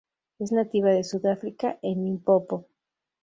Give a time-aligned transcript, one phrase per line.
[0.39, 2.65] Es nativa de Sudáfrica en Limpopo.